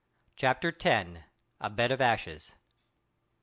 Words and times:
*Chapter 0.35 0.75
X.* 0.83 1.11
*A 1.59 1.69
BED 1.69 1.91
OF 1.91 2.01
ASHES. 2.01 2.55